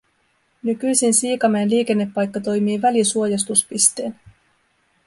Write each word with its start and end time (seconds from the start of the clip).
Nykyisin 0.63 1.13
Siikamäen 1.13 1.69
liikennepaikka 1.69 2.39
toimii 2.39 2.81
välisuojastuspisteenä 2.81 4.15